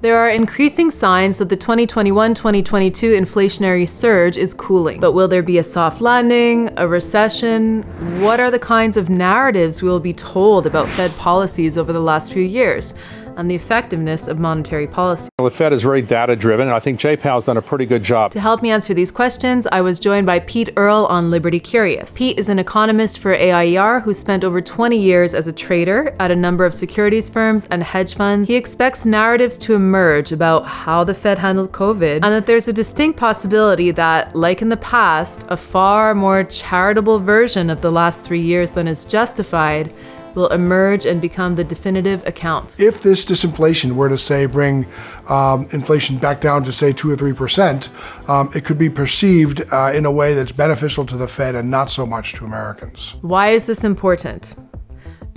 [0.00, 5.00] There are increasing signs that the 2021 2022 inflationary surge is cooling.
[5.00, 7.82] But will there be a soft landing, a recession?
[8.22, 11.98] What are the kinds of narratives we will be told about Fed policies over the
[11.98, 12.94] last few years?
[13.38, 15.28] And the effectiveness of monetary policy.
[15.38, 17.86] Well, the Fed is very data driven, and I think Jay Powell's done a pretty
[17.86, 18.32] good job.
[18.32, 22.18] To help me answer these questions, I was joined by Pete Earle on Liberty Curious.
[22.18, 26.30] Pete is an economist for AIER who spent over 20 years as a trader at
[26.30, 28.48] a number of securities firms and hedge funds.
[28.48, 32.72] He expects narratives to emerge about how the Fed handled COVID and that there's a
[32.72, 38.24] distinct possibility that, like in the past, a far more charitable version of the last
[38.24, 39.92] three years than is justified
[40.38, 42.74] will emerge and become the definitive account.
[42.80, 44.86] If this disinflation were to say bring
[45.28, 47.90] um, inflation back down to say two or three percent,
[48.28, 51.70] um, it could be perceived uh, in a way that's beneficial to the Fed and
[51.70, 53.16] not so much to Americans.
[53.20, 54.54] Why is this important?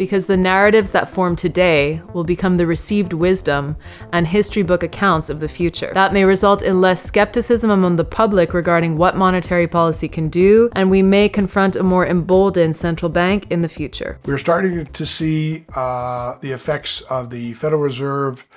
[0.02, 3.76] Because the narratives that form today will become the received wisdom
[4.12, 5.92] and history book accounts of the future.
[5.94, 10.72] That may result in less skepticism among the public regarding what monetary policy can do,
[10.76, 14.18] and we may confront a more emboldened central bank in the future.
[14.26, 18.48] We're starting to see uh, the effects of the Federal Reserve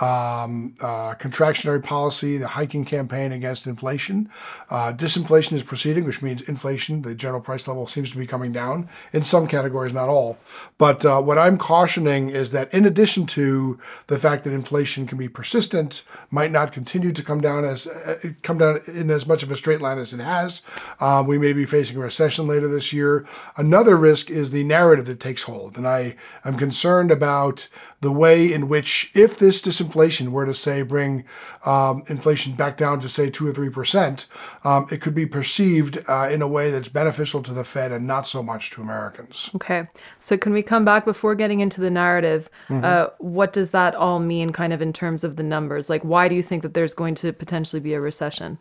[0.00, 4.30] um, uh, contractionary policy, the hiking campaign against inflation.
[4.70, 8.52] Uh, disinflation is proceeding, which means inflation, the general price level, seems to be coming
[8.52, 10.38] down in some categories, not all.
[10.78, 15.18] But uh, what I'm cautioning is that in addition to the fact that inflation can
[15.18, 19.42] be persistent, might not continue to come down as uh, come down in as much
[19.42, 20.62] of a straight line as it has.
[21.00, 23.26] Uh, we may be facing a recession later this year.
[23.56, 27.68] Another risk is the narrative that takes hold, and I am concerned about
[28.00, 31.24] the way in which, if this disinflation were to say bring
[31.64, 34.26] um, inflation back down to say two or three percent,
[34.64, 38.06] um, it could be perceived uh, in a way that's beneficial to the Fed and
[38.06, 39.50] not so much to Americans.
[39.54, 42.48] Okay, so can we come back before getting into the narrative?
[42.68, 42.84] Mm-hmm.
[42.84, 45.88] Uh, what does that all mean, kind of in terms of the numbers?
[45.90, 48.58] Like, why do you think that there's going to potentially be a recession?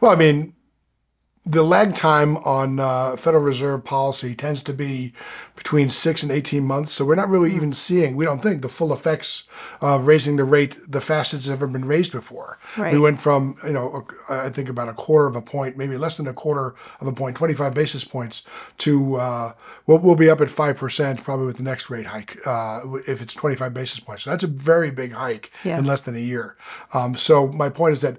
[0.00, 0.54] Well, I mean,
[1.46, 5.12] the lag time on uh, Federal Reserve policy tends to be
[5.54, 6.92] between six and 18 months.
[6.92, 9.44] So we're not really mm even seeing, we don't think, the full effects
[9.80, 12.58] of raising the rate the fastest it's ever been raised before.
[12.76, 12.92] Right.
[12.92, 16.18] We went from, you know, I think about a quarter of a point, maybe less
[16.18, 18.44] than a quarter of a point, 25 basis points,
[18.78, 19.52] to uh,
[19.86, 23.32] we'll, we'll be up at 5% probably with the next rate hike uh, if it's
[23.32, 24.24] 25 basis points.
[24.24, 25.78] So that's a very big hike yeah.
[25.78, 26.56] in less than a year.
[26.92, 28.18] Um, so my point is that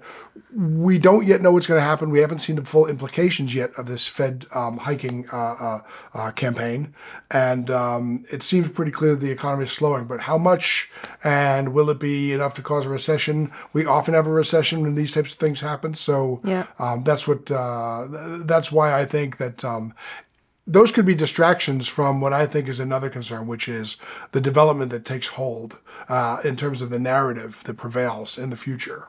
[0.58, 2.10] we don't yet know what's going to happen.
[2.10, 5.80] We haven't seen the full implications yet of this Fed um, hiking uh, uh,
[6.14, 6.94] uh, campaign,
[7.30, 10.06] and um, it seems pretty clear that the economy is slowing.
[10.06, 10.90] But how much,
[11.22, 13.52] and will it be enough to cause a recession?
[13.72, 15.94] We often have a recession when these types of things happen.
[15.94, 16.66] So yeah.
[16.80, 18.08] um, that's what uh,
[18.44, 19.94] that's why I think that um,
[20.66, 23.96] those could be distractions from what I think is another concern, which is
[24.32, 28.56] the development that takes hold uh, in terms of the narrative that prevails in the
[28.56, 29.08] future.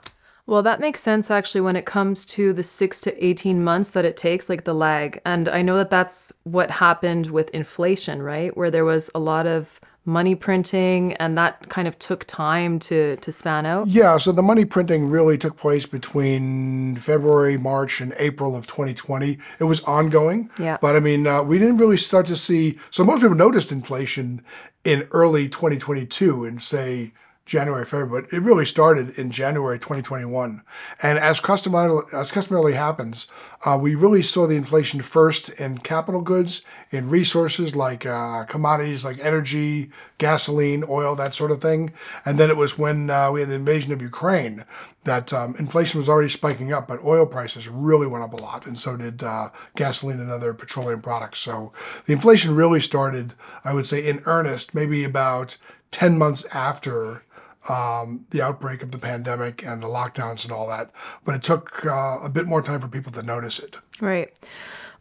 [0.50, 4.04] Well, that makes sense actually when it comes to the six to 18 months that
[4.04, 5.22] it takes, like the lag.
[5.24, 8.58] And I know that that's what happened with inflation, right?
[8.58, 13.16] Where there was a lot of money printing and that kind of took time to
[13.18, 18.16] to span out yeah so the money printing really took place between february march and
[18.18, 22.26] april of 2020 it was ongoing yeah but i mean uh, we didn't really start
[22.26, 24.42] to see so most people noticed inflation
[24.84, 27.12] in early 2022 and say
[27.50, 30.62] January, February, but it really started in January 2021.
[31.02, 33.28] And as customarily, as customarily happens,
[33.66, 36.62] uh, we really saw the inflation first in capital goods,
[36.92, 39.90] in resources like uh, commodities like energy,
[40.20, 41.92] gasoline, oil, that sort of thing.
[42.24, 44.64] And then it was when uh, we had the invasion of Ukraine
[45.06, 48.68] that um, inflation was already spiking up, but oil prices really went up a lot,
[48.68, 51.40] and so did uh, gasoline and other petroleum products.
[51.40, 51.74] So
[52.06, 53.34] the inflation really started,
[53.64, 55.58] I would say, in earnest, maybe about
[55.92, 57.24] 10 months after
[57.68, 60.92] um, the outbreak of the pandemic and the lockdowns and all that.
[61.26, 63.78] But it took uh, a bit more time for people to notice it.
[64.00, 64.34] Right.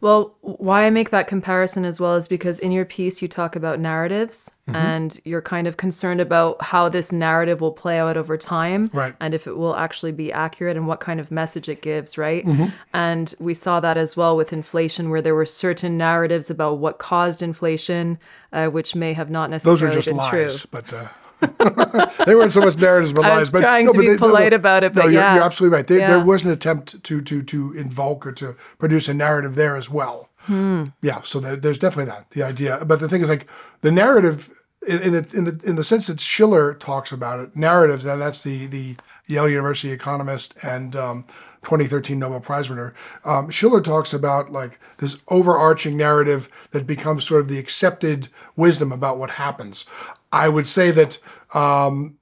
[0.01, 3.57] Well, why I make that comparison as well is because in your piece you talk
[3.57, 4.75] about narratives mm-hmm.
[4.77, 9.13] and you're kind of concerned about how this narrative will play out over time right.
[9.19, 12.45] and if it will actually be accurate and what kind of message it gives, right?
[12.45, 12.67] Mm-hmm.
[12.93, 16.97] And we saw that as well with inflation where there were certain narratives about what
[16.97, 18.19] caused inflation
[18.53, 20.69] uh, which may have not necessarily Those are just been lies, true.
[20.71, 21.07] But uh...
[22.25, 23.23] they weren't so much narratives but.
[23.23, 25.29] I but, trying no, to be they, polite about it, but no, yeah.
[25.29, 25.87] you're, you're absolutely right.
[25.87, 26.07] There, yeah.
[26.07, 29.89] there, was an attempt to to to invoke or to produce a narrative there as
[29.89, 30.29] well.
[30.39, 30.85] Hmm.
[31.01, 32.83] Yeah, so there, there's definitely that the idea.
[32.85, 33.49] But the thing is, like
[33.81, 34.49] the narrative
[34.87, 38.43] in, the in the in the sense that Shiller talks about it, narratives, and that's
[38.43, 38.95] the the
[39.27, 41.25] Yale University economist and um,
[41.63, 42.93] 2013 Nobel Prize winner.
[43.25, 48.91] Um, Shiller talks about like this overarching narrative that becomes sort of the accepted wisdom
[48.91, 49.85] about what happens.
[50.31, 51.17] I would say that
[51.53, 52.17] um,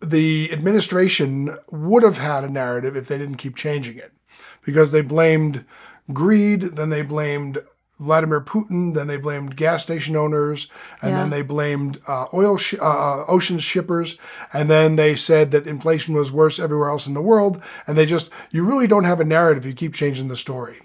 [0.00, 4.12] the administration would have had a narrative if they didn't keep changing it
[4.64, 5.64] because they blamed
[6.12, 7.58] greed, then they blamed
[7.98, 10.70] Vladimir Putin, then they blamed gas station owners,
[11.02, 11.16] and Yeah.
[11.18, 14.16] then they blamed uh, oil sh- uh, ocean shippers,
[14.54, 17.62] and then they said that inflation was worse everywhere else in the world.
[17.86, 19.66] And they just, you really don't have a narrative.
[19.66, 20.78] You keep changing the story.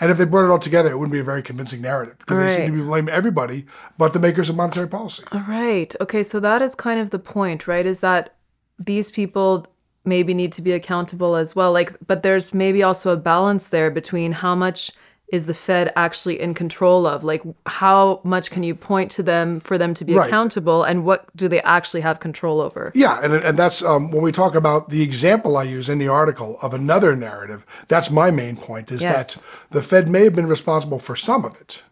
[0.00, 2.38] And if they brought it all together, it wouldn't be a very convincing narrative because
[2.38, 3.66] they seem to be blaming everybody
[3.98, 5.24] but the makers of monetary policy.
[5.30, 5.94] All right.
[6.00, 6.22] Okay.
[6.22, 7.84] So that is kind of the point, right?
[7.84, 8.36] Is that
[8.78, 9.66] these people
[10.04, 11.72] maybe need to be accountable as well.
[11.72, 14.92] Like, but there's maybe also a balance there between how much
[15.32, 17.24] is the Fed actually in control of?
[17.24, 20.26] Like, how much can you point to them for them to be Right.
[20.26, 22.90] accountable, and what do they actually have control over?
[22.94, 26.08] Yeah, and, and that's um, when we talk about the example I use in the
[26.08, 27.64] article of another narrative.
[27.88, 29.34] That's my main point: is Yes.
[29.36, 31.82] that the Fed may have been responsible for some of it,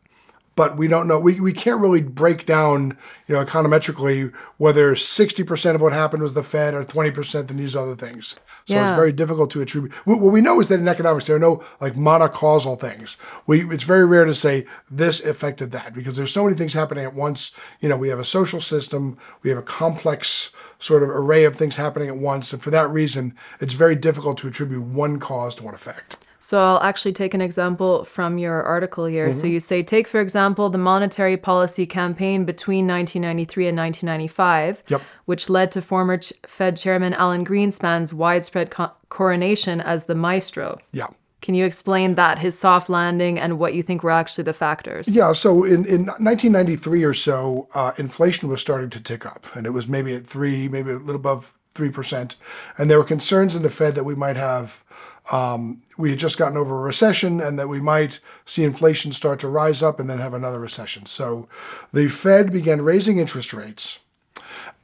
[0.58, 1.20] but we don't know.
[1.20, 6.20] We, we can't really break down, you know, econometrically whether sixty percent of what happened
[6.20, 8.34] was the Fed or twenty percent and these other things.
[8.66, 8.88] So Yeah.
[8.88, 9.93] it's very difficult to attribute.
[10.05, 13.16] What what we know is that in economics there are no like monocausal things.
[13.46, 17.04] We it's very rare to say this affected that because there's so many things happening
[17.04, 17.52] at once.
[17.81, 20.50] You know, we have a social system, we have a complex
[20.81, 24.38] sort of array of things happening at once, and for that reason, it's very difficult
[24.38, 26.16] to attribute one cause to one effect.
[26.38, 29.32] So I'll actually take an example from your article here.
[29.32, 35.02] So you say, take for example the monetary policy campaign between 1993 and 1995, Yep.
[35.25, 40.79] which led to former Ch- Fed Chairman Alan Greenspan's widespread co- coronation as the maestro.
[40.93, 41.08] Yeah.
[41.40, 45.06] Can you explain that, his soft landing, and what you think were actually the factors?
[45.08, 49.64] Yeah, so in, in 1993 or so, uh, inflation was starting to tick up, and
[49.64, 52.35] it was maybe at three, maybe a little above three percent,
[52.76, 54.82] and there were concerns in the Fed that we might have,
[55.30, 59.40] um, we had just gotten over a recession, and that we might see inflation start
[59.40, 61.06] to rise up and then have another recession.
[61.06, 61.48] So,
[61.92, 63.98] the Fed began raising interest rates.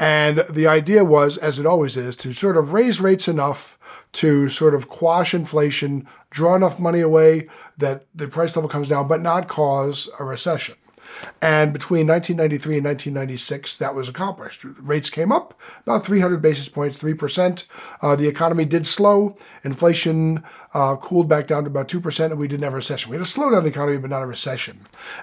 [0.00, 3.78] And the idea was, as it always is, to sort of raise rates enough
[4.12, 7.48] to sort of quash inflation, draw enough money away
[7.78, 10.74] that the price level comes down, but not cause a recession.
[11.40, 14.64] And between 1993 and 1996, that was accomplished.
[14.64, 17.66] Rates came up about 300 basis points, 3%.
[18.00, 19.36] Uh, the economy did slow.
[19.62, 23.10] Inflation uh, cooled back down to about 2%, and we didn't have a recession.
[23.10, 24.80] We had a slowdown economy, but not a recession.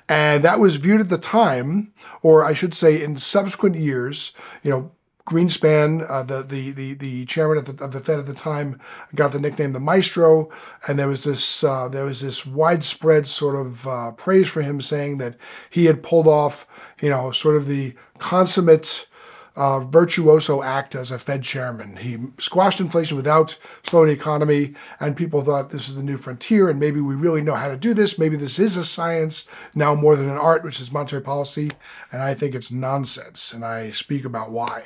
[0.07, 4.33] And that was viewed at the time, or I should say in subsequent years,
[4.63, 4.91] you know,
[5.25, 8.79] Greenspan, uh, the, the the the chairman of the, of the Fed at the time,
[9.15, 10.49] got the nickname the Maestro,
[10.87, 14.81] and there was this uh, there was this widespread sort of uh, praise for him,
[14.81, 15.35] saying that
[15.69, 16.67] he had pulled off,
[17.01, 19.07] you know, sort of the consummate
[19.55, 21.97] uh, virtuoso act as a Fed chairman.
[21.97, 26.69] He squashed inflation without slowing the economy, and people thought this is the new frontier,
[26.69, 28.17] and maybe we really know how to do this.
[28.17, 31.71] Maybe this is a science now more than an art, which is monetary policy.
[32.11, 34.83] And I think it's nonsense, and I speak about why.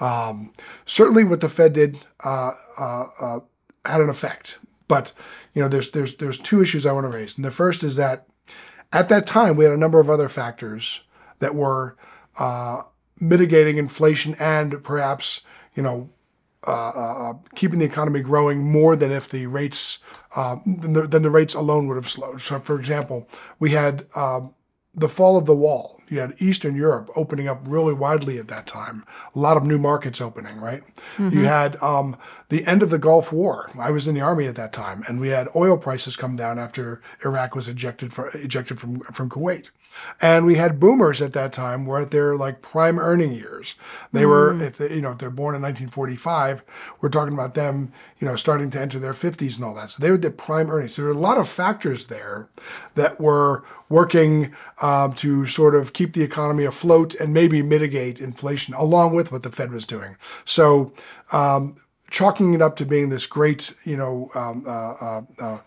[0.00, 0.52] Um,
[0.86, 3.40] certainly, what the Fed did uh, uh, uh,
[3.84, 4.58] had an effect,
[4.88, 5.12] but
[5.52, 7.96] you know, there's there's there's two issues I want to raise, and the first is
[7.96, 8.26] that
[8.92, 11.02] at that time we had a number of other factors
[11.38, 11.96] that were
[12.38, 12.82] uh,
[13.20, 15.40] mitigating inflation and perhaps
[15.74, 16.10] you know
[16.66, 20.00] uh, uh, keeping the economy growing more than if the rates
[20.34, 22.40] uh, than, the, than the rates alone would have slowed.
[22.40, 23.28] So, for example,
[23.60, 24.52] we had um,
[24.92, 26.00] the fall of the wall.
[26.08, 29.04] You had Eastern Europe opening up really widely at that time.
[29.34, 30.82] A lot of new markets opening, right?
[31.30, 32.16] You had um,
[32.48, 33.70] the end of the Gulf War.
[33.78, 36.58] I was in the army at that time, and we had oil prices come down
[36.58, 39.70] after Iraq was ejected for, ejected from from Kuwait.
[40.20, 43.74] And we had boomers at that time were at their like prime earning years.
[44.12, 46.62] They were, if they, you know, if they're born in 1945,
[47.00, 49.90] we're talking about them, you know, starting to enter their 50s and all that.
[49.90, 50.94] So they were the prime earnings.
[50.94, 52.48] So there were a lot of factors there
[52.94, 58.74] that were working um, to sort of keep the economy afloat and maybe mitigate inflation,
[58.74, 60.16] along with what the Fed was doing.
[60.44, 60.92] So
[61.32, 61.76] um,
[62.10, 65.58] chalking it up to being this great, you know, um, uh, uh, uh,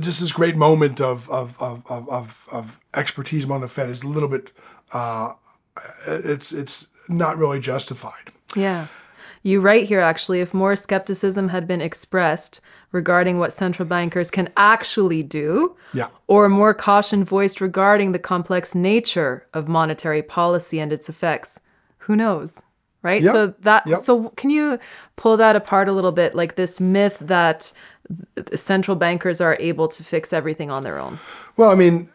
[0.00, 4.08] just this great moment of of, of, of, of, expertise among the Fed is a
[4.08, 4.50] little bit
[4.92, 5.32] uh,
[6.06, 8.32] it's it's not really justified.
[8.54, 8.88] Yeah.
[9.42, 12.60] You write here actually if more skepticism had been expressed
[12.92, 16.08] regarding what central bankers can actually do, Yeah.
[16.26, 21.60] or more caution voiced regarding the complex nature of monetary policy and its effects,
[21.98, 22.62] who knows?
[23.02, 23.22] Right?
[23.22, 23.32] Yep.
[23.32, 23.98] So that Yep.
[23.98, 24.78] so can you
[25.16, 27.72] pull that apart a little bit like this myth that
[28.54, 31.18] central bankers are able to fix everything on their own?
[31.56, 32.08] Well, I mean,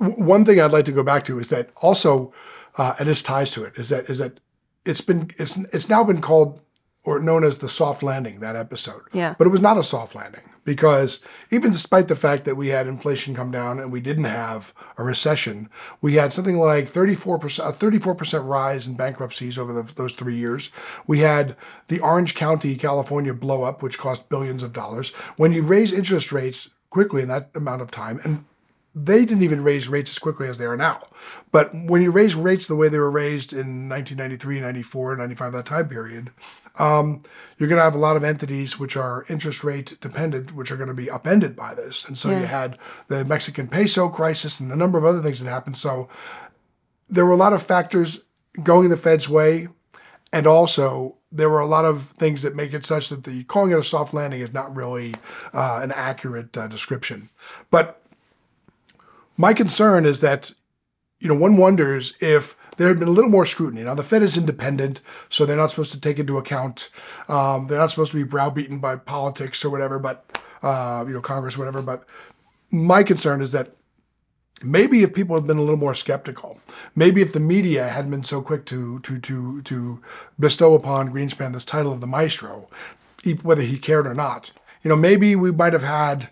[0.00, 2.32] w- one thing I'd like to go back to is that also,
[2.76, 4.38] uh, and this ties to it, is that is that
[4.84, 6.62] it's been it's it's now been called
[7.04, 9.02] or known as the soft landing, that episode.
[9.12, 9.34] Yeah.
[9.38, 11.20] But it was not a soft landing because
[11.50, 15.04] even despite the fact that we had inflation come down and we didn't have a
[15.04, 15.70] recession,
[16.02, 20.70] we had something like 34%, a 34% rise in bankruptcies over the, those three years.
[21.06, 21.56] We had
[21.88, 25.10] the Orange County, California blow up, which cost billions of dollars.
[25.36, 28.44] When you raise interest rates quickly in that amount of time, and
[28.98, 31.02] they didn't even raise rates as quickly as they are now.
[31.52, 35.66] But when you raise rates the way they were raised in 1993, 94, 95, that
[35.66, 36.30] time period,
[36.78, 37.22] um,
[37.58, 40.76] you're going to have a lot of entities which are interest rate dependent, which are
[40.76, 42.06] going to be upended by this.
[42.06, 45.50] And so you had the Mexican peso crisis and a number of other things that
[45.50, 45.76] happened.
[45.76, 46.08] So
[47.08, 48.22] there were a lot of factors
[48.62, 49.68] going the Fed's way.
[50.32, 53.72] And also, there were a lot of things that make it such that the calling
[53.72, 55.14] it a soft landing is not really
[55.52, 57.28] uh, an accurate uh, description.
[57.70, 58.02] But
[59.36, 60.52] my concern is that,
[61.20, 63.82] you know, one wonders if there had been a little more scrutiny.
[63.82, 66.90] Now, the Fed is independent, so they're not supposed to take into account,
[67.28, 71.20] um, they're not supposed to be browbeaten by politics or whatever, but, uh, you know,
[71.20, 71.80] Congress, whatever.
[71.82, 72.04] But
[72.70, 73.72] my concern is that
[74.62, 76.60] maybe if people had been a little more skeptical,
[76.94, 80.02] maybe if the media hadn't been so quick to to to to
[80.38, 82.68] bestow upon Greenspan this title of the maestro,
[83.42, 84.52] whether he cared or not,
[84.82, 86.28] you know, maybe we might have had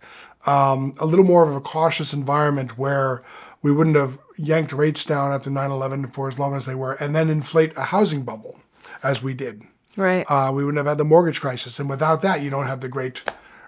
[0.47, 3.23] um, a little more of a cautious environment where
[3.63, 7.15] we wouldn't have yanked rates down after 9/11 for as long as they were, and
[7.15, 8.61] then inflate a housing bubble
[9.03, 9.63] as we did
[9.97, 10.25] Right.
[10.29, 11.79] uh, we wouldn't have had the mortgage crisis.
[11.79, 13.23] And without that, you don't have the Great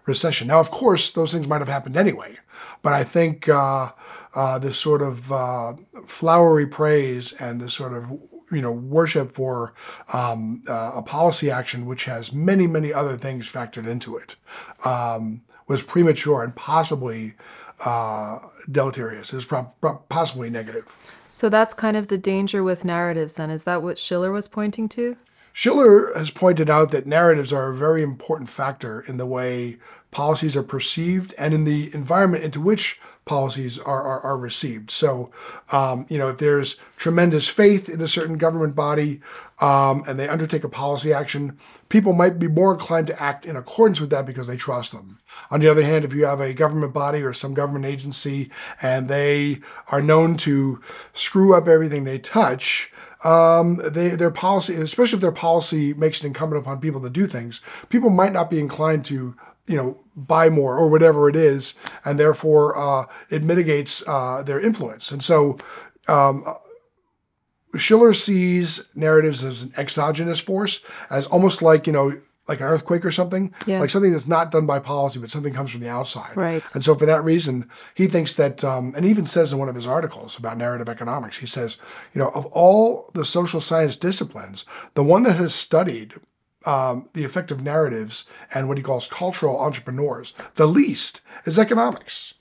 [0.06, 0.48] Recession.
[0.48, 2.38] Now, of course, those things might have happened anyway.
[2.82, 3.90] But I think uh,
[4.34, 5.74] uh, this sort of uh,
[6.06, 8.10] flowery praise and this sort of
[8.52, 9.74] you know worship for
[10.12, 14.36] um, uh, a policy action which has many many other things factored into it
[14.84, 17.34] um, was premature and possibly
[17.84, 18.38] uh,
[18.70, 19.32] deleterious.
[19.32, 20.86] It was prob- prob- possibly negative.
[21.28, 23.50] so that's kind of the danger with narratives then.
[23.50, 25.16] Is that what Shiller was pointing to?
[25.56, 29.78] Shiller has pointed out that narratives are a very important factor in the way
[30.10, 34.90] policies are perceived and in the environment into which policies are, are, are received.
[34.90, 35.30] So,
[35.72, 39.22] um, you know, if there's tremendous faith in a certain government body
[39.62, 41.58] um, and they undertake a policy action,
[41.88, 45.20] people might be more inclined to act in accordance with that because they trust them.
[45.50, 48.50] On the other hand, if you have a government body or some government agency
[48.82, 49.60] and they
[49.90, 50.82] are known to
[51.14, 52.92] screw up everything they touch,
[53.24, 57.26] um, they, their policy, especially if their policy makes it incumbent upon people to do
[57.26, 61.74] things, people might not be inclined to, you know, buy more or whatever it is,
[62.04, 65.10] and therefore uh, it mitigates uh, their influence.
[65.10, 65.58] And so
[66.08, 66.44] um,
[67.76, 70.80] Shiller sees narratives as an exogenous force,
[71.10, 72.12] as almost like, you know,
[72.48, 73.80] like an earthquake or something, Yeah.
[73.80, 76.36] like something that's not done by policy, but something comes from the outside.
[76.36, 76.62] Right.
[76.74, 79.74] And so for that reason, he thinks that, um, and even says in one of
[79.74, 81.76] his articles about narrative economics, he says,
[82.14, 86.14] you know, of all the social science disciplines, the one that has studied
[86.64, 92.34] um, the effect of narratives and what he calls cultural entrepreneurs, the least is economics.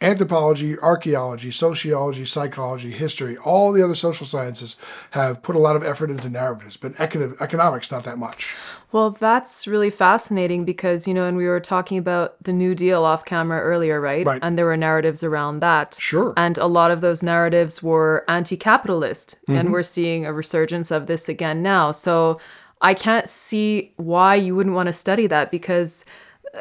[0.00, 4.76] Anthropology, archaeology, sociology, psychology, history, all the other social sciences
[5.12, 8.56] have put a lot of effort into narratives, but econo- economics not that much.
[8.92, 13.04] Well, that's really fascinating because, you know, and we were talking about the New Deal
[13.04, 14.24] off camera earlier, right?
[14.24, 14.38] Right.
[14.42, 15.96] And there were narratives around that.
[16.00, 16.32] Sure.
[16.36, 19.36] And a lot of those narratives were anti capitalist.
[19.48, 21.90] And we're seeing a resurgence of this again now.
[21.90, 22.38] So
[22.80, 26.04] I can't see why you wouldn't want to study that because,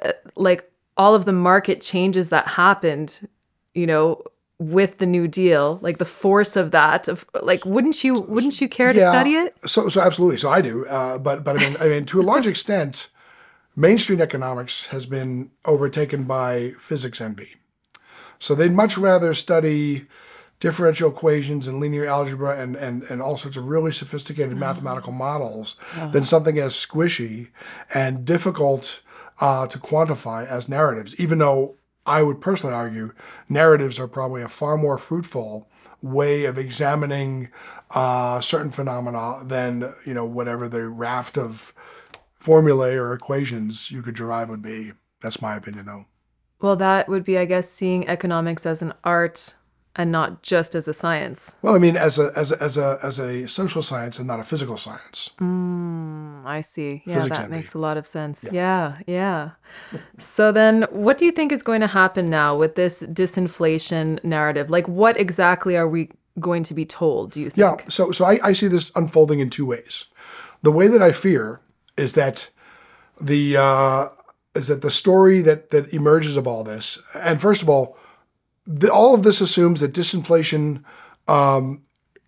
[0.03, 3.27] uh, like, all of the market changes that happened,
[3.73, 4.21] you know,
[4.57, 8.69] with the New Deal, like the force of that, of like, wouldn't you wouldn't you
[8.69, 9.53] care to study it?
[9.65, 10.37] So, so absolutely.
[10.37, 10.85] So I do.
[10.85, 13.09] Uh, but, but I mean, I mean, to a large extent,
[13.75, 17.55] mainstream economics has been overtaken by physics envy.
[18.39, 20.07] So they'd much rather study
[20.61, 25.75] differential equations and linear algebra and, and, and all sorts of really sophisticated mathematical models
[26.11, 27.49] than something as squishy
[27.93, 29.01] and difficult
[29.39, 33.13] uh, to quantify as narratives, even though I would personally argue
[33.49, 35.67] narratives are probably a far more fruitful
[36.01, 37.49] way of examining
[37.91, 41.73] uh, certain phenomena than you know whatever the raft of
[42.35, 44.93] formulae or equations you could derive would be.
[45.21, 46.05] That's my opinion, though.
[46.61, 49.55] Well, that would be, I guess, seeing economics as an art
[49.95, 51.55] and not just as a science.
[51.61, 54.39] Well, I mean, as a as a as a as a social science and not
[54.39, 55.29] a physical science.
[55.39, 57.03] I see.
[57.05, 58.47] Yeah, Physics that makes a lot of sense.
[58.51, 59.51] Yeah, yeah.
[60.17, 64.69] so then, what do you think is going to happen now with this disinflation narrative?
[64.69, 66.09] Like, what exactly are we
[66.39, 67.81] going to be told, do you think?
[67.81, 67.89] Yeah.
[67.89, 70.05] So so I, I see this unfolding in two ways.
[70.61, 71.61] The way that I fear
[71.97, 72.49] is that
[73.19, 74.07] the uh,
[74.53, 77.97] is that the story that that emerges of all this, and first of all,
[78.67, 80.83] the, all of this assumes that disinflation
[81.27, 81.83] um,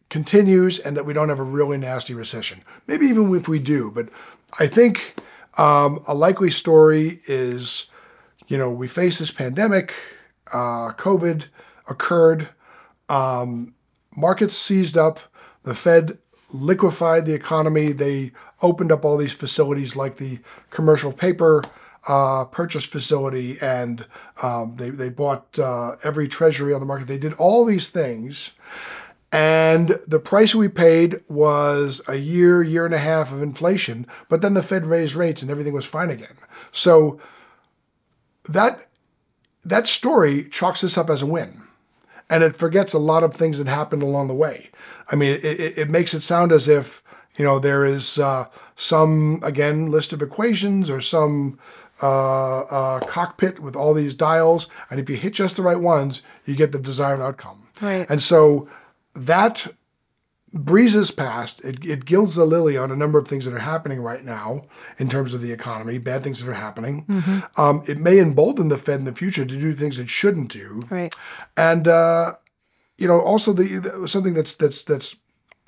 [0.10, 2.63] continues and that we don't have a really nasty recession.
[2.86, 4.10] Maybe even if we do, but
[4.60, 5.15] I think
[5.58, 7.88] um, a likely story is,
[8.48, 9.94] you know, we face this pandemic,
[10.53, 11.48] uh, COVID
[11.89, 12.50] occurred,
[13.10, 13.74] um,
[14.15, 15.20] markets seized up,
[15.63, 16.17] the Fed
[16.53, 17.91] liquefied the economy.
[17.91, 20.39] They opened up all these facilities like the
[20.70, 21.63] commercial paper
[22.08, 24.06] uh, purchase facility, and
[24.42, 27.08] um, they, they bought uh, every treasury on the market.
[27.08, 28.52] They did all these things.
[29.32, 34.42] And the price we paid was a year, year and a half of inflation, but
[34.42, 36.36] then the Fed raised rates and everything was fine again.
[36.72, 37.20] So
[38.48, 38.88] that
[39.66, 41.62] that story chalks this up as a win.
[42.30, 44.70] And it forgets a lot of things that happened along the way.
[45.10, 47.02] I mean, it, it, makes it sound as if,
[47.38, 48.46] you know, there is uh,
[48.76, 51.58] some, again, list of equations or some
[52.01, 54.68] uh, uh, cockpit with all these dials.
[54.89, 57.68] And if you hit just the right ones, you get the desired outcome.
[57.82, 58.06] Right.
[58.10, 58.68] And so
[59.13, 59.68] that
[60.54, 64.00] breezes past, it, it gilds the lily on a number of things that are happening
[64.01, 64.66] right now
[64.98, 67.06] in terms of the economy, bad things that are happening.
[67.58, 70.82] Um, it may embolden the Fed in the future to do things it shouldn't do.
[70.89, 71.13] Right.
[71.56, 72.36] And uh,
[72.98, 75.18] you know, also the, the something that's that's that's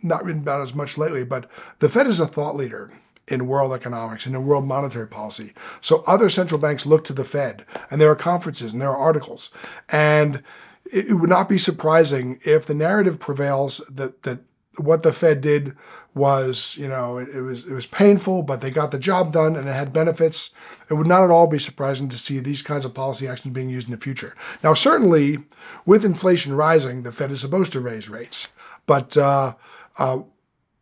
[0.02, 2.92] not written about as much lately, but the Fed is a thought leader
[3.30, 5.54] in world economics and in world monetary policy.
[5.82, 8.98] So other central banks look to the Fed, and there are conferences and there are
[8.98, 9.52] articles,
[9.90, 10.44] and
[10.92, 14.40] it, would not be surprising if the narrative prevails that that
[14.78, 15.76] what the Fed did
[16.14, 19.56] was, you know, it, it, was it was painful, but they got the job done
[19.56, 20.52] and it had benefits.
[20.90, 23.70] It would not at all be surprising to see these kinds of policy actions being
[23.70, 24.36] used in the future.
[24.64, 25.40] Now, certainly,
[25.86, 28.48] with inflation rising, the Fed is supposed to raise rates,
[28.86, 29.54] but uh,
[29.98, 30.20] uh,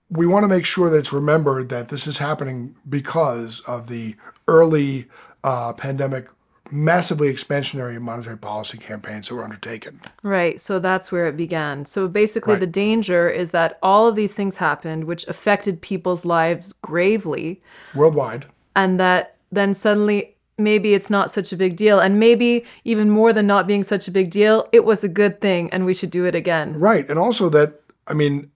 [0.10, 4.16] we want to make sure that it's remembered that this is happening because of the
[4.48, 5.08] early
[5.44, 6.28] uh, pandemic
[6.72, 10.02] massively expansionary monetary policy campaigns that were undertaken.
[10.24, 10.60] Right.
[10.60, 11.86] So that's where it began.
[11.86, 12.60] So basically, Right.
[12.60, 17.62] the danger is that all of these things happened, which affected people's lives gravely,
[17.96, 18.46] Worldwide,
[18.76, 22.00] and that then suddenly maybe it's not such a big deal.
[22.00, 25.40] And maybe even more than not being such a big deal, it was a good
[25.40, 26.78] thing and we should do it again.
[26.80, 28.50] Right, and also that I mean,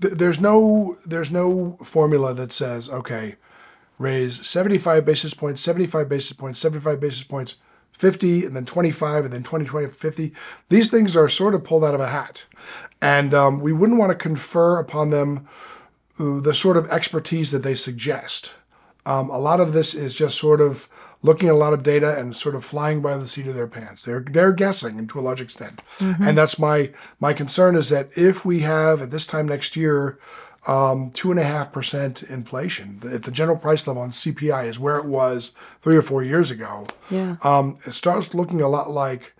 [0.00, 3.36] th- there's no there's no formula that says okay,
[3.98, 7.56] raise 75 basis points, 75 basis points, 75 basis points,
[7.92, 10.32] 50, and then 25, and then 20, 20, 50.
[10.68, 12.46] These things are sort of pulled out of a hat,
[13.02, 15.48] and um, we wouldn't want to confer upon them
[16.20, 18.54] uh, the sort of expertise that they suggest.
[19.04, 20.88] Um, a lot of this is just sort of
[21.22, 23.66] looking at a lot of data and sort of flying by the seat of their
[23.66, 24.04] pants.
[24.04, 28.08] They're they're guessing and to a large extent, and that's my my concern is that
[28.16, 30.18] if we have at this time next year
[30.66, 34.78] um, two and a half percent inflation, if the general price level on CPI is
[34.78, 35.52] where it was
[35.82, 37.36] three or four years ago, Yeah.
[37.42, 39.34] um, it starts looking a lot like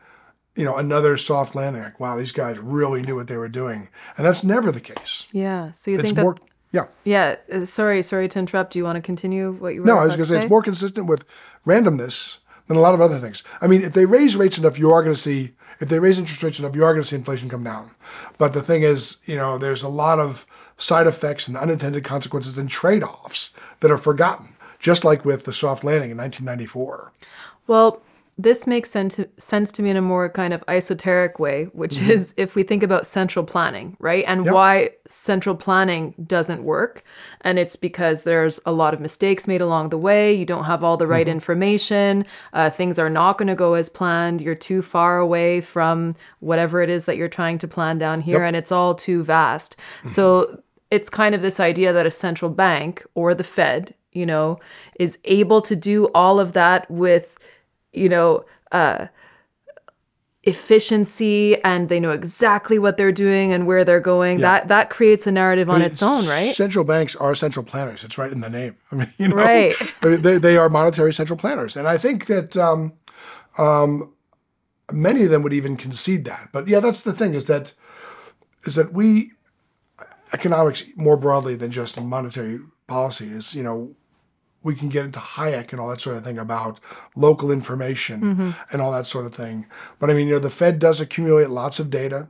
[0.56, 1.82] you know another soft landing.
[1.82, 5.26] Like wow, these guys really knew what they were doing, and that's never the case.
[5.32, 5.70] Yeah.
[5.72, 6.24] So you It's think that.
[6.72, 6.86] Yeah.
[7.04, 7.36] yeah.
[7.52, 8.02] uh, Sorry.
[8.02, 8.72] Sorry to interrupt.
[8.72, 10.48] Do you want to continue what you were No, I was going to say it's
[10.48, 11.24] more consistent with
[11.66, 13.42] randomness than a lot of other things.
[13.60, 15.52] I mean, if they raise rates enough, you are going to see.
[15.80, 17.92] If they raise interest rates enough, you are going to see inflation come down.
[18.36, 20.44] But the thing is, you know, there's a lot of
[20.76, 24.56] side effects and unintended consequences and trade-offs that are forgotten.
[24.80, 27.12] Just like with the soft landing in 1994.
[27.66, 28.00] Well,
[28.40, 32.12] this makes sense sense to me in a more kind of esoteric way, which mm-hmm.
[32.12, 34.24] is if we think about central planning, right?
[34.28, 34.54] And Yep.
[34.54, 37.02] why central planning doesn't work.
[37.40, 40.32] And it's because there's a lot of mistakes made along the way.
[40.32, 41.32] You don't have all the right mm-hmm.
[41.32, 42.24] information.
[42.52, 44.40] Uh, things are not going to go as planned.
[44.40, 48.44] You're too far away from whatever it is that you're trying to plan down here,
[48.44, 49.76] and it's all too vast.
[49.76, 50.08] Mm-hmm.
[50.08, 54.58] So it's kind of this idea that a central bank or the Fed, you know,
[54.98, 57.37] is able to do all of that with
[57.98, 59.06] you know, uh,
[60.44, 64.38] efficiency and they know exactly what they're doing and where they're going.
[64.38, 66.54] That that creates a narrative on I mean, its own, right?
[66.54, 68.04] Central banks are central planners.
[68.04, 68.76] It's right in the name.
[68.92, 69.74] I mean, you know, Right.
[70.02, 72.94] I mean, they, they are monetary central planners, and I think that um,
[73.58, 74.14] um,
[74.92, 76.48] many of them would even concede that.
[76.52, 77.74] But yeah, that's the thing is that
[78.64, 79.32] is that we
[80.32, 83.94] economics more broadly than just monetary policy is you know
[84.62, 86.80] we can get into Hayek and all that sort of thing about
[87.14, 89.66] local information and all that sort of thing.
[89.98, 92.28] But I mean, you know, the Fed does accumulate lots of data,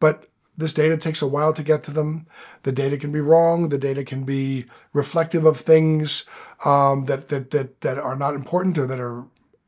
[0.00, 2.26] but this data takes a while to get to them.
[2.62, 3.68] The data can be wrong.
[3.68, 6.24] The data can be reflective of things
[6.64, 9.24] um, that, that that that are not important or that are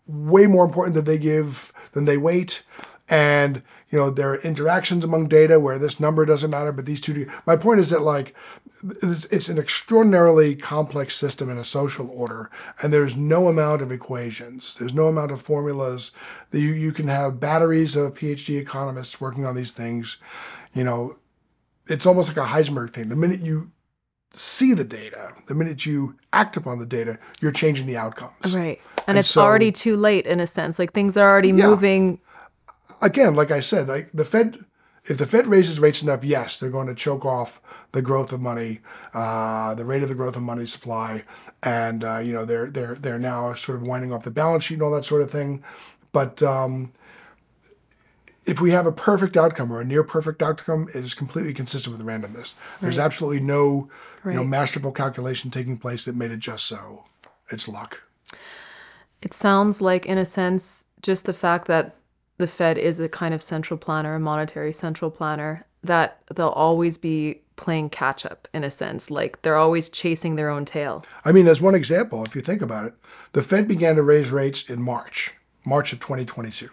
[0.06, 2.62] way more important than they give than they weight.
[3.08, 7.00] And you know there are interactions among data where this number doesn't matter, but these
[7.00, 7.26] two do.
[7.46, 8.34] My point is that like
[9.02, 12.50] it's, it's an extraordinarily complex system in a social order,
[12.82, 14.76] and there's no amount of equations.
[14.76, 16.10] There's no amount of formulas.
[16.50, 20.18] That you you can have batteries of PhD economists working on these things.
[20.74, 21.16] You know,
[21.86, 23.08] it's almost like a Heisenberg thing.
[23.08, 23.70] The minute you
[24.32, 28.54] see the data, the minute you act upon the data, you're changing the outcomes.
[28.54, 28.78] Right.
[28.98, 30.78] And, And it's so- already too late in a sense.
[30.78, 32.20] Like things are already moving.
[33.00, 34.64] Again, like I said, like the Fed,
[35.04, 37.60] if the Fed raises rates enough, yes, they're going to choke off
[37.92, 38.80] the growth of money,
[39.14, 41.24] uh, the rate of the growth of money supply,
[41.62, 44.74] and uh, you know they're they're they're now sort of winding off the balance sheet
[44.74, 45.62] and all that sort of thing.
[46.12, 46.92] But um,
[48.44, 51.96] if we have a perfect outcome or a near perfect outcome, it is completely consistent
[51.96, 52.54] with randomness.
[52.80, 53.88] There's absolutely no
[54.24, 57.04] you know masterful calculation taking place that made it just so.
[57.50, 58.02] It's luck.
[59.20, 61.96] It sounds like, in a sense, just the fact that
[62.38, 66.96] the Fed is a kind of central planner, a monetary central planner, that they'll always
[66.96, 69.10] be playing catch up in a sense.
[69.10, 71.04] Like they're always chasing their own tail.
[71.24, 72.94] I mean, as one example, if you think about it,
[73.32, 76.70] the Fed began to raise rates in March, March of 2022.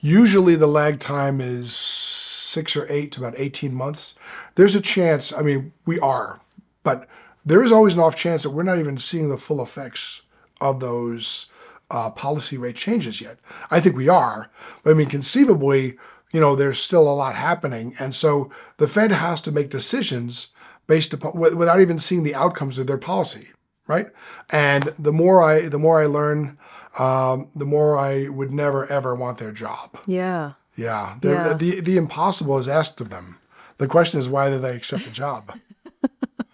[0.00, 4.14] Usually the lag time is six or eight to about 18 months.
[4.56, 6.40] There's a chance, I mean, we are,
[6.82, 7.06] but
[7.44, 10.22] there is always an off chance that we're not even seeing the full effects
[10.60, 11.49] of those
[11.90, 13.38] uh, policy rate changes yet.
[13.70, 14.50] I think we are,
[14.82, 15.96] but I mean, conceivably,
[16.32, 17.94] you know, there's still a lot happening.
[17.98, 20.48] And so the Fed has to make decisions
[20.86, 23.48] based upon wi- without even seeing the outcomes of their policy,
[23.86, 24.08] right?
[24.50, 26.58] And the more I the more I learn,
[26.98, 29.98] um, the more I would never ever want their job.
[30.06, 30.52] Yeah.
[30.76, 31.52] Yeah, Yeah.
[31.54, 33.38] the the impossible is asked of them.
[33.78, 35.52] The question is why do they accept the job?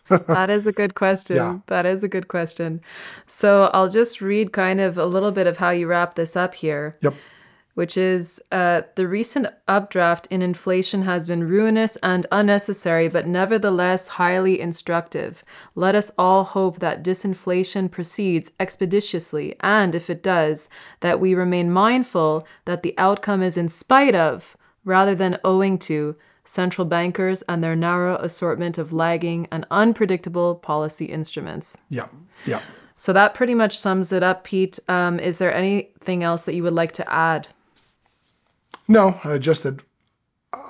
[0.08, 1.36] That is a good question.
[1.36, 1.58] Yeah.
[1.66, 2.80] That is a good question.
[3.26, 6.54] So I'll just read kind of a little bit of how you wrap this up
[6.54, 6.96] here.
[7.02, 7.14] Yep.
[7.74, 14.08] which is uh, the recent updraft in inflation has been ruinous and unnecessary, but nevertheless
[14.08, 15.44] highly instructive.
[15.74, 21.70] Let us all hope that disinflation proceeds expeditiously, and if it does, that we remain
[21.70, 26.16] mindful that the outcome is in spite of, rather than owing to,
[26.46, 31.76] central bankers and their narrow assortment of lagging and unpredictable policy instruments.
[31.90, 32.12] Yep.
[32.46, 32.62] Yep.
[32.96, 34.78] So that pretty much sums it up, Pete.
[34.88, 37.48] Um, is there anything else that you would like to add?
[38.88, 39.82] No, uh, just that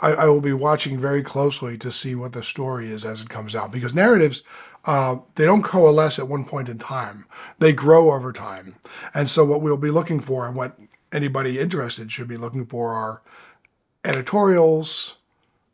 [0.03, 3.29] I, I will be watching very closely to see what the story is as it
[3.29, 4.43] comes out because narratives
[4.87, 7.27] uh, they don't coalesce at one point in time;
[7.59, 8.77] they grow over time.
[9.13, 10.79] And so, what we'll be looking for, and what
[11.13, 13.21] anybody interested should be looking for, are
[14.05, 15.17] editorials,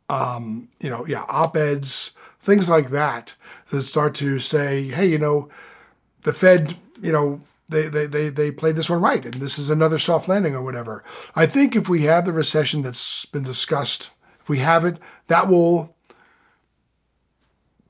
[0.09, 2.11] um, you know, yeah, op-eds,
[2.41, 3.35] things like that
[3.69, 5.49] that start to say, hey, you know,
[6.23, 9.69] the Fed, you know, they, they, they, they played this one right, and this is
[9.69, 11.03] another soft landing or whatever.
[11.35, 15.47] I think if we have the recession that's been discussed, if we have it, that
[15.47, 15.92] will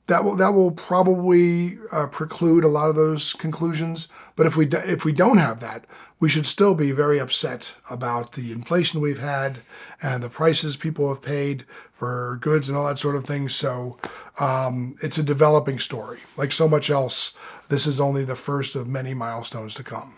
[0.06, 4.08] that will that will probably uh, preclude a lot of those conclusions.
[4.36, 5.84] But if we do, if we don't have that,
[6.20, 9.58] we should still be very upset about the inflation we've had
[10.02, 13.48] and the prices people have paid for goods and all that sort of thing.
[13.48, 13.98] So
[14.38, 17.32] um, it's a developing story, like so much else.
[17.68, 20.16] This is only the first of many milestones to come.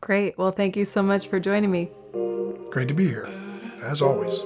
[0.00, 0.36] Great.
[0.38, 1.90] Well, thank you so much for joining me.
[2.70, 3.28] Great to be here,
[3.82, 4.40] as always.